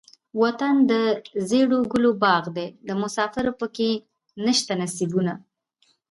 [0.41, 3.91] وطن دزيړو ګلو باغ دے دمسافرو پکښې
[4.45, 5.33] نيشته نصيبونه